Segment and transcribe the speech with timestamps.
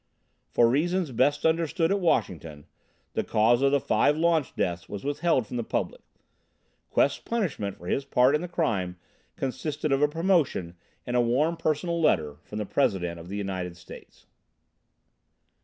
[0.49, 2.65] For reasons best understood at Washington,
[3.13, 6.01] the cause of the five launch deaths was withheld from the public.
[6.89, 8.97] Quest's punishment for his part in the crime
[9.35, 10.75] consisted of a promotion
[11.05, 14.25] and a warm personal letter from the President of the United States.